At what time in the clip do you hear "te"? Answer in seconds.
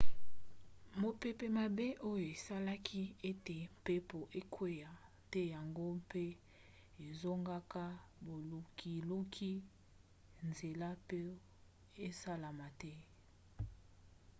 5.31-5.41, 12.81-12.93